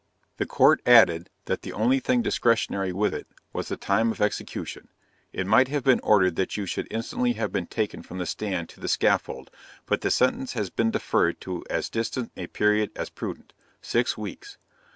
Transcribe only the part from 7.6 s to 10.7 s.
taken from the stand to the scaffold, but the sentence